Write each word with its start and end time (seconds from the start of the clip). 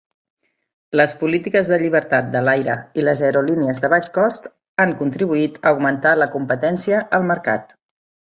Les 0.99 1.11
polítiques 1.17 1.67
de 1.73 1.77
llibertat 1.81 2.31
de 2.35 2.41
l'aire 2.47 2.77
i 3.01 3.05
les 3.05 3.21
aerolínies 3.27 3.83
de 3.83 3.93
baix 3.95 4.09
cost 4.17 4.49
han 4.85 4.97
contribuït 5.03 5.61
a 5.63 5.75
augmentar 5.75 6.15
la 6.23 6.31
competència 6.39 7.05
al 7.19 7.29
mercat. 7.35 7.77